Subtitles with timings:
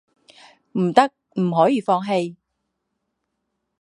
[0.71, 1.01] 不行，不
[1.39, 2.35] 能放弃